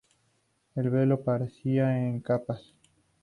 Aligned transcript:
El 0.73 0.89
velo 0.89 1.23
parcial 1.23 1.91
es 1.95 2.09
en 2.11 2.21
capas. 2.21 2.73